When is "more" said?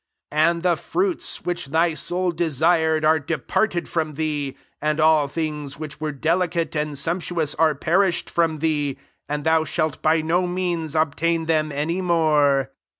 12.01-12.71